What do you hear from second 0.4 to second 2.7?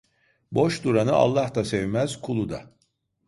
Boş duranı Allah da sevmez kulu